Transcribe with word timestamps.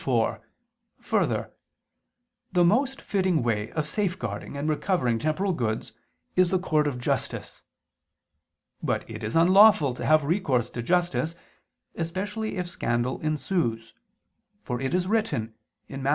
4: 0.03 0.41
Further, 0.99 1.53
the 2.51 2.63
most 2.63 2.99
fitting 2.99 3.43
way 3.43 3.71
of 3.73 3.87
safeguarding 3.87 4.57
and 4.57 4.67
recovering 4.67 5.19
temporal 5.19 5.53
goods 5.53 5.93
is 6.35 6.49
the 6.49 6.57
court 6.57 6.87
of 6.87 6.97
justice. 6.99 7.61
But 8.81 9.07
it 9.07 9.23
is 9.23 9.35
unlawful 9.35 9.93
to 9.93 10.03
have 10.07 10.23
recourse 10.23 10.71
to 10.71 10.81
justice, 10.81 11.35
especially 11.93 12.57
if 12.57 12.67
scandal 12.67 13.19
ensues: 13.21 13.93
for 14.63 14.81
it 14.81 14.95
is 14.95 15.05
written 15.05 15.53
(Matt. 15.87 16.09